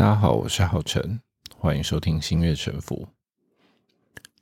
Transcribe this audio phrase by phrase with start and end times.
[0.00, 1.20] 大家好，我是浩辰，
[1.58, 3.06] 欢迎收听星月沉浮。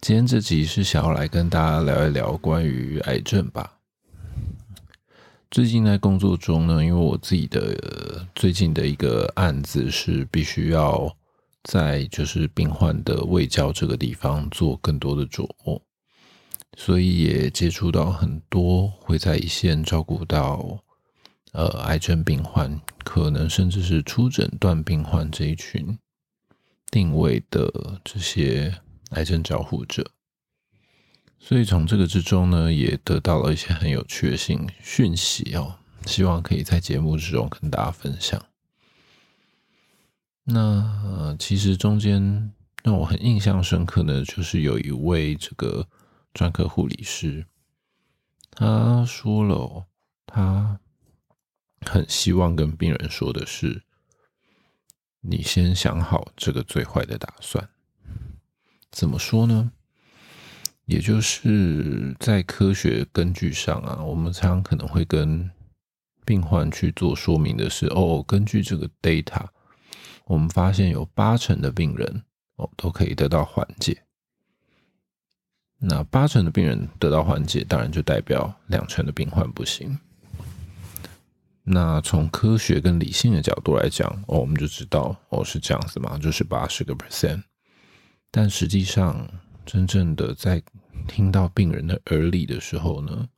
[0.00, 3.80] 今天这集是想要来跟大家聊一聊关于癌症吧。
[5.50, 11.12] 最近在工作中呢，因为我自己的最近的一个案子是必须要
[11.64, 15.82] 在就是病患的胃交这个地方做更多的琢磨，
[16.76, 20.78] 所以也接触到很多会在一线照顾到。
[21.58, 25.98] 呃，癌症病患可能甚至是初诊断病患这一群
[26.88, 30.08] 定位的这些癌症照护者，
[31.40, 38.40] 所以从这个之中呢，也得到了一些很有趣的讯讯息哦，希望可以在节目之中跟大家分享。
[40.44, 42.52] 那其实中间
[42.84, 45.88] 让我很印象深刻的，就是有一位这个
[46.32, 47.46] 专科护理师，
[48.52, 49.86] 他说了，
[50.24, 50.78] 他。
[51.82, 53.82] 很希望跟病人说的是，
[55.20, 57.68] 你先想好这个最坏的打算。
[58.90, 59.72] 怎么说呢？
[60.86, 65.50] 也就是在科学根据上啊，我们常常可能会跟
[66.24, 69.46] 病患去做说明的是：哦，根据这个 data，
[70.24, 72.22] 我们发现有八成的病人
[72.56, 74.02] 哦都可以得到缓解。
[75.78, 79.98] 那八成的病人得到缓解，当然就代表两成的病患不行。
[81.70, 87.42] 那从科学跟理性的角度来讲，哦，我们就知道，哦，是这样子嘛，就是八十个 percent。
[88.30, 89.28] 但实际上，
[89.66, 90.62] 真正的在
[91.06, 93.28] 听到病人的耳里的时候呢，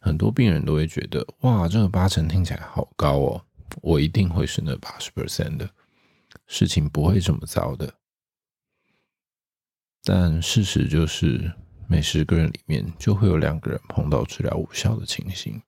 [0.00, 3.44] 很多病人都会觉得，哇，这个八成听起来好高哦，
[3.82, 5.70] 我一定会是那八十 percent 的
[6.46, 7.94] 事情不会这么糟的。
[10.02, 11.52] 但事实就是，
[11.86, 15.60] 每十个人里面就会有两个人碰到治疗无效的情形。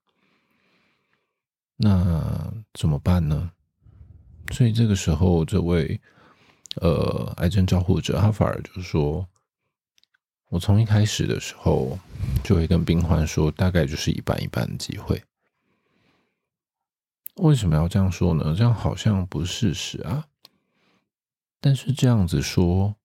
[1.85, 3.51] 那怎么办呢？
[4.53, 5.99] 所以这个时候，这位
[6.75, 9.27] 呃癌症照护者，他反而就说，
[10.47, 11.99] 我从一开始的时候
[12.41, 15.21] 就会跟病患说，大概就是一半一半的机会。
[17.35, 18.55] 为什么要这样说呢？
[18.57, 20.25] 这样好像不是事实啊。
[21.59, 22.95] 但是这样子说，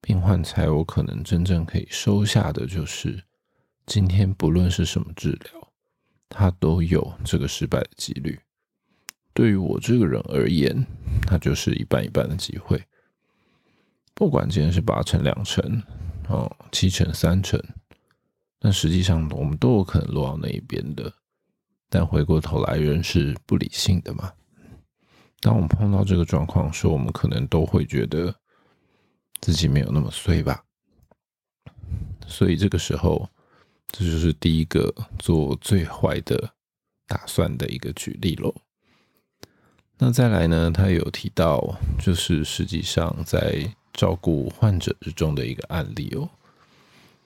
[0.00, 3.22] 病患才有可能真正可以收下的，就是
[3.84, 5.57] 今天不论是什么治疗。
[6.28, 8.38] 他都有这个失败的几率。
[9.32, 10.84] 对于我这个人而言，
[11.22, 12.82] 他就是一半一半的机会。
[14.14, 15.82] 不管今天是八成、两成、
[16.28, 17.62] 哦七成、三成，
[18.58, 21.12] 但实际上我们都有可能落到那一边的。
[21.88, 24.32] 但回过头来，人是不理性的嘛。
[25.40, 28.34] 当我们碰到这个状况时，我们可能都会觉得
[29.40, 30.64] 自己没有那么衰吧。
[32.26, 33.28] 所以这个时候。
[33.90, 36.52] 这就是第一个做最坏的
[37.06, 38.54] 打算的一个举例喽。
[39.98, 40.70] 那再来呢？
[40.70, 46.28] 他有提到，就是实际上在照顾患者之中的一个案例哦。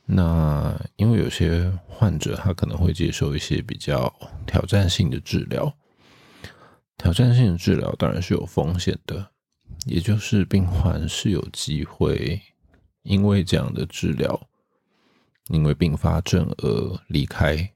[0.07, 4.13] 那因为有些患者他可能会接受一些比较
[4.47, 5.75] 挑战性的治疗，
[6.97, 9.31] 挑战性的治疗当然是有风险的，
[9.85, 12.41] 也就是病患是有机会
[13.03, 14.49] 因为这样的治疗。
[15.53, 17.71] 因为并发症而离开、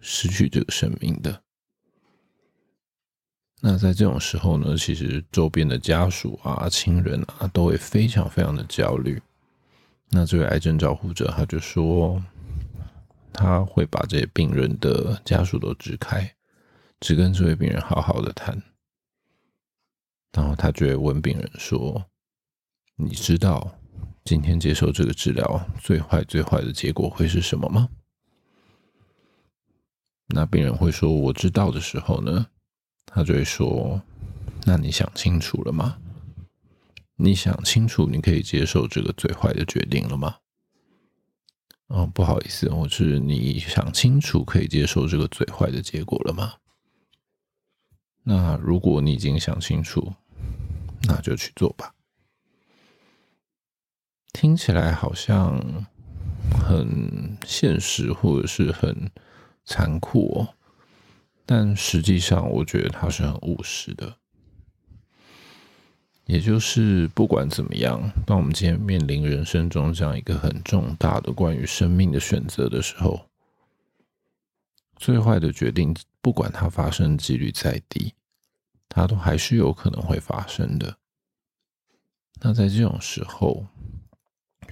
[0.00, 1.42] 失去这个生命的，
[3.62, 9.20] 那在这种时候呢，其实周边的家属啊、亲人啊，都会非常非常的焦虑。
[10.10, 12.22] 那这位癌症照护者他就说，
[13.32, 16.30] 他会把这些病人的家属都支开，
[17.00, 18.62] 只跟这位病人好好的谈，
[20.32, 22.04] 然后他就会问病人说
[22.96, 23.74] ：“你知道？”
[24.24, 27.88] 今天接受这个治疗，最坏最坏的结果会是什么吗？
[30.28, 32.46] 那病人会说：“我知道的时候呢，
[33.04, 34.00] 他就会说：
[34.64, 35.98] 那你想清楚了吗？
[37.16, 40.36] 你想清楚，你可以接受这个最坏的决定了吗？”
[41.88, 46.54] 哦，不好意思，我是你想清楚可以接受这个最坏的结果了吗？
[48.22, 50.14] 那如果你已经想清楚，
[51.02, 51.92] 那就去做吧。
[54.32, 55.86] 听起来好像
[56.50, 59.10] 很现实，或者是很
[59.64, 60.54] 残酷哦。
[61.44, 64.16] 但实际上，我觉得它是很务实的。
[66.24, 73.28] 也就是，不管怎么样，当我们今天面临人生中这样一个很重大的关于生命的选择的时候，
[74.96, 78.14] 最坏的决定，不管它发生几率再低，
[78.88, 80.96] 它都还是有可能会发生的。
[82.40, 83.66] 那在这种时候，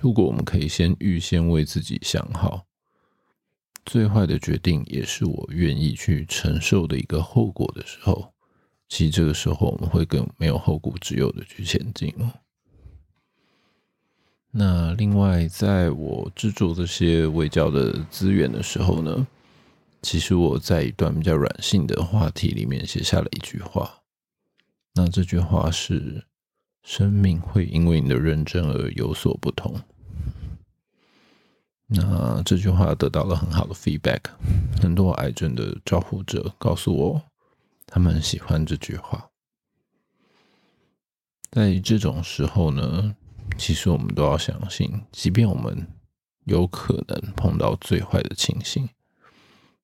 [0.00, 2.64] 如果我们可以先预先为自己想好，
[3.84, 8.32] 最坏的决定也是我愿意去承受的一个后果的时候，
[8.88, 12.32] 其实这个时候我们会更没有后顾之忧的去前进哦。
[14.52, 19.26] 那另外，在我制作这些微教的资源的时候呢，
[20.02, 24.00] 其实我在一段比较软性的话题里面写下了一句话。
[24.94, 26.24] 那这句话是：
[26.82, 29.80] 生命会因为你的认真而有所不同。
[31.86, 34.20] 那这句话得到了很好的 feedback，
[34.80, 37.22] 很多癌症的照护者告诉我，
[37.86, 39.30] 他们很喜欢这句话。
[41.50, 43.16] 在这种时候呢。
[43.58, 45.86] 其实我们都要相信，即便我们
[46.44, 48.88] 有可能碰到最坏的情形，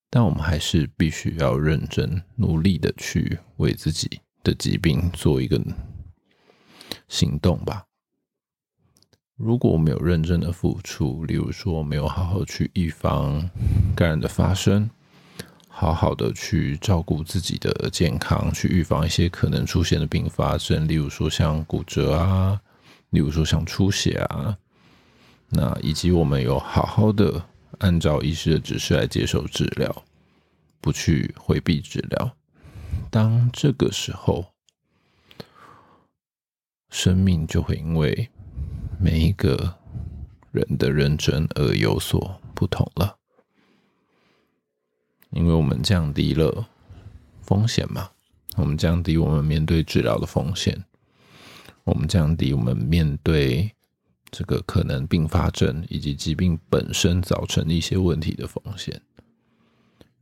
[0.08, 5.60] 但我们还是必须要认真努力的去为自己的疾病做一个
[7.08, 7.84] 行动吧。
[9.36, 13.50] 如果我们有认真的付出，例如说没有好好去预防
[13.94, 14.88] 感染的发生，
[15.68, 22.60] 好好的去照顾自己的健康，去预防一些可能出现的并发症，例如说像骨折啊。
[23.10, 24.58] 例如说像出血啊，
[25.48, 27.40] 那以及我们有好好的
[27.78, 30.04] 按照医师的指示来接受治疗，
[30.80, 32.36] 不去回避治疗。
[33.08, 34.44] 当这个时候，
[37.06, 38.28] 生命就会因为
[38.98, 39.76] 每一个
[40.50, 43.16] 人的认真而有所不同了，
[45.30, 46.66] 因为我们降低了
[47.42, 48.10] 风险嘛，
[48.56, 50.84] 我们降低我们面对治疗的风险。
[51.84, 53.70] 我们降低我们面对
[54.32, 59.00] 这个可能并发症以及疾病本身造成的一些问题的风险，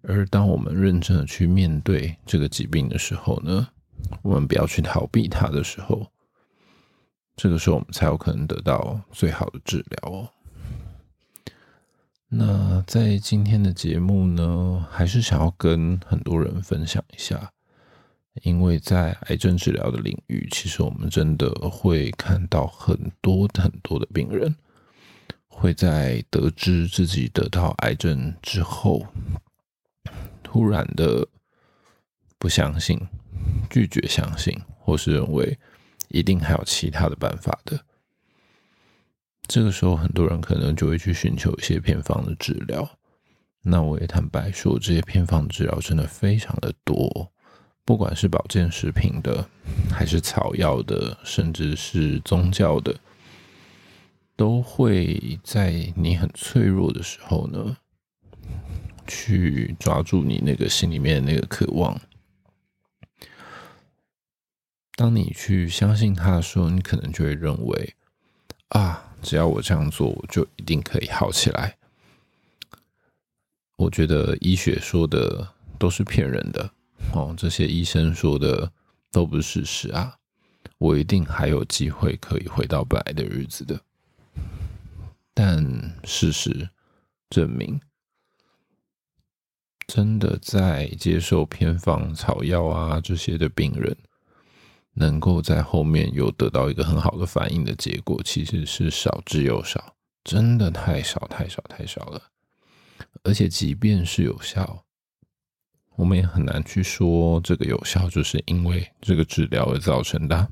[0.02, 3.68] 而当我们认真的去面对这个疾病的时候呢，
[4.20, 6.06] 我们不要去逃避它的时候，
[7.36, 10.28] 这个时候我们才有可能得到最好的治疗哦。
[12.28, 17.50] 那在今天的节目呢，还是想要跟很多人分享一下。
[18.42, 24.52] 因为在癌症治疗的领域，其实我们真的会看到很多很多的病人，
[25.46, 29.06] 会在得知自己得到癌症之后，
[30.42, 31.28] 突然的
[32.36, 32.98] 不相信、
[33.70, 35.56] 拒绝相信，或是认为
[36.08, 37.80] 一定还有其他的办法的。
[39.46, 42.98] 这个时候，很多人可能就会去寻求一些偏方的治疗。
[43.62, 47.30] 那我也坦白说，这些偏方治疗真的非常的多。
[47.84, 49.46] 不管是保健食品的，
[49.90, 52.96] 还是草药的，甚至是宗教的，
[54.34, 57.76] 都会在你很脆弱的时候呢，
[59.06, 62.00] 去抓住你那个心里面那个渴望。
[64.96, 67.94] 当你去相信他的时候，你可能就会认为，
[68.68, 71.76] 啊，只要我这样做，我就一定可以好起来。
[73.76, 75.48] 我觉得医学说的
[75.78, 76.70] 都是骗人的。
[77.12, 78.72] 哦，这些医生说的
[79.10, 80.16] 都不是事实啊！
[80.78, 83.80] 我一定还有机会可以回到本来的日子的。
[85.34, 86.70] 但事实
[87.28, 87.80] 证明，
[89.88, 93.96] 真的在接受偏方草药啊这些的病人，
[94.94, 99.94] 能够在后面有得到一个很好的反应的结果，其实是少之又少，
[100.24, 102.22] 真的太少太少太少了。
[103.22, 104.84] 而且，即便是有效。
[105.96, 110.48] 我们也很难去说这个有效，就是因为这个治疗而造成的，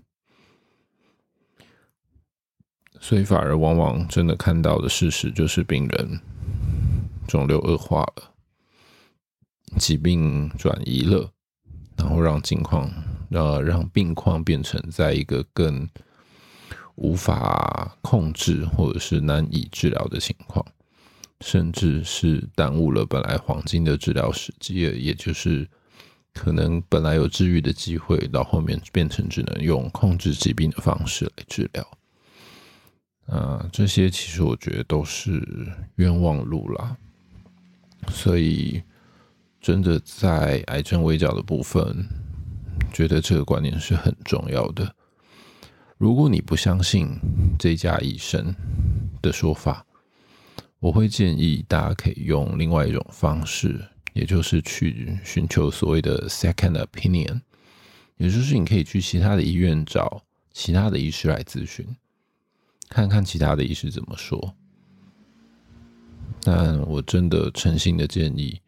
[3.00, 6.20] 所以反而往往真的看到的事实就是病人
[7.26, 8.32] 肿瘤恶化了，
[9.78, 11.32] 疾病转移了，
[11.96, 12.88] 然后让境况
[13.32, 15.88] 呃让病况变成在一个更
[16.94, 20.64] 无法控制或者是难以治疗的情况。
[21.40, 25.68] 甚至是耽误了本来黄金的治疗时机，也就是
[26.32, 31.88] 可能本来有治愈的机会，到后面变成只能用控制疾病的方式来治疗。
[33.26, 35.42] 啊，这些其实我觉得都是
[35.96, 36.96] 冤枉路啦。
[38.08, 38.80] 所以，
[39.60, 42.06] 真的在癌症围剿的部分，
[42.92, 44.94] 觉得这个观念是很重要的。
[45.98, 47.08] 如果你不相信
[47.58, 48.54] 这家医生
[49.20, 49.86] 的说法，
[50.80, 53.80] 我会建议大家可以用另外一种方式，
[54.12, 57.40] 也就是去寻求所谓的 second opinion，
[58.16, 60.22] 也就是你可以去其他的医院找
[60.52, 61.86] 其他的医师来咨询，
[62.88, 64.54] 看看其他的医师怎么说。
[66.42, 68.60] 但我真的诚心的建议，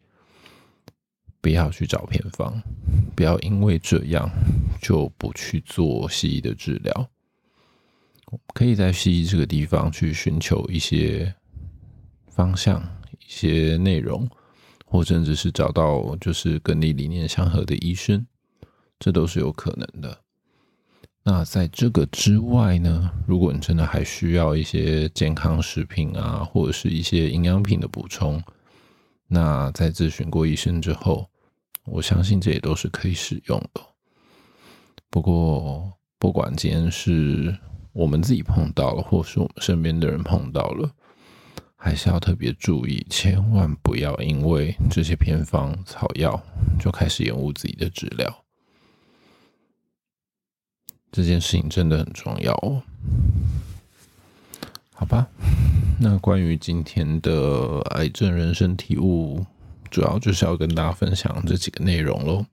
[1.45, 2.59] 不要去找偏方，
[3.15, 4.27] 不要因为这样
[4.81, 7.07] 就不去做西医的治疗。
[8.55, 11.31] 可以在西医这个地方去寻求一些。
[12.27, 14.27] 方向一些内容，
[14.85, 18.27] 或甚至是找到就是跟你理念相合的医生，
[18.99, 20.19] 这都是有可能的。
[21.23, 28.43] 那在这个之外呢，如果你真的还需要一些健康食品啊，或者是一些营养品的补充，
[29.27, 31.29] 那在咨询过医生之后，
[31.85, 33.81] 我相信这也都是可以使用的。
[35.09, 37.57] 不过，不管今天是
[37.93, 40.91] 我们自己碰到了，或是我们身边的人碰到了，
[41.75, 46.43] 还是要特别注意，千万不要因为这些偏方草药
[46.79, 48.43] 就开始延误自己的治疗。
[51.11, 52.83] 这件事情真的很重要哦。
[54.93, 55.27] 好吧，
[55.99, 59.45] 那关于今天的癌症人生体悟，
[59.95, 62.45] 主要就是要跟大家分享这几个内容喽。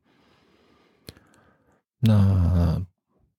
[1.99, 2.81] 那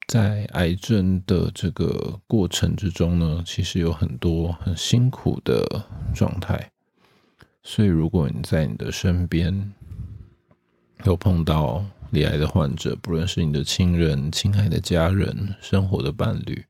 [0.10, 6.70] 在癌症的这个过程之中呢，其实有很多很辛苦的状态，
[7.64, 9.74] 所以如果你在你的身边
[11.06, 16.66] 有碰到罹癌的患者，不论是你的亲人、亲爱的家人、生活的伴侣，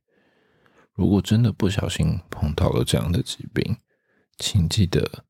[0.94, 3.76] 如果真的不小心碰到了这样的疾病，
[4.38, 5.26] 请记得，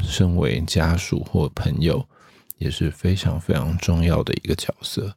[0.00, 2.08] 身为家属或朋友
[2.56, 5.16] 也是非常非常重要的一个角色。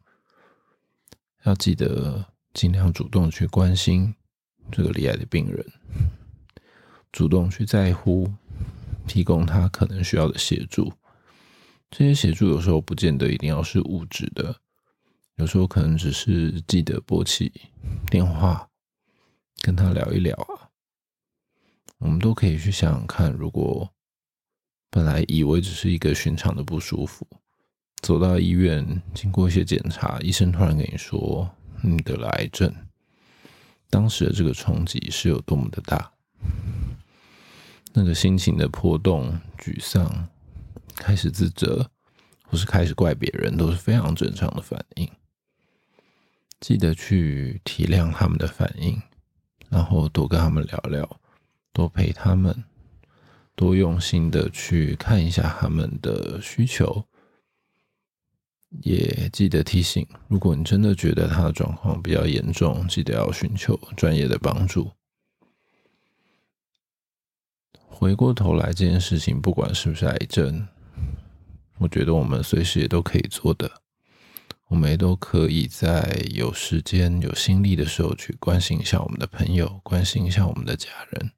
[1.43, 4.13] 要记得尽量主动去关心
[4.71, 5.65] 这个离癌的病人，
[7.11, 8.31] 主动去在乎，
[9.07, 10.93] 提供他可能需要的协助。
[11.89, 14.61] 这些协助有时候不见得一定要是物质的，
[15.35, 17.51] 有时候可能只是记得拨起
[18.09, 18.69] 电话
[19.61, 20.69] 跟他聊一聊啊。
[21.97, 23.91] 我们都可以去想想看，如果
[24.91, 27.25] 本来以为只是一个寻常的不舒服。
[28.01, 31.49] 走到医院，经过一些检查，医生突然跟你说
[31.81, 32.71] 你得了癌症，
[33.89, 36.11] 当时的这个冲击是有多么的大？
[37.93, 40.27] 那个心情的波动、沮丧、
[40.95, 41.89] 开始自责，
[42.43, 45.09] 或是开始怪别人，都是非常正常的反应。
[46.59, 49.01] 记得去体谅他们的反应，
[49.69, 51.19] 然后多跟他们聊聊，
[51.71, 52.63] 多陪他们，
[53.55, 57.05] 多用心的去看一下他们的需求。
[58.81, 64.91] 也记得提醒，如果你真的觉得他的状况比较严重，记得要寻求专业的帮助。
[67.85, 70.67] 回过头来，这件事情不管是不是癌症，
[71.79, 73.69] 我觉得我们随时也都可以做的，
[74.69, 81.31] 我们也都可以在有时间、有心力的时候去关心一下我们的朋友，关心一下我们的家人，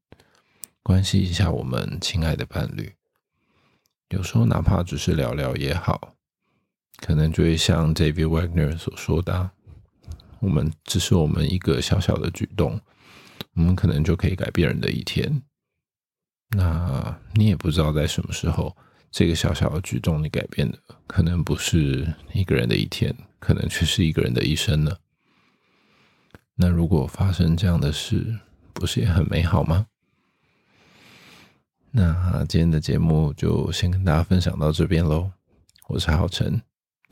[0.84, 2.94] 关心一下我们亲爱的伴侣。
[4.10, 6.12] 有时候哪怕只是聊聊也好。
[6.98, 9.52] 可能就会像 David Wagner 所说的，
[10.40, 12.80] 我们只是我们一个小小的举动，
[13.56, 15.42] 我们可能就可以改变人的一天。
[16.50, 18.78] 那你也不知道在什么时候，
[19.12, 24.96] 这个小小的举动你改变的，可能不是一个人的一天，可能却是一个人的一生呢。
[26.56, 28.40] 那如果发生这样的事，
[28.72, 29.88] 不是也很美好吗？
[31.96, 35.30] 那今天的节目就先跟大家分享到这边喽，
[35.88, 36.60] 我是浩辰。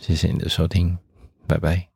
[0.02, 0.98] 谢谢你的收听，
[1.46, 1.91] 拜拜。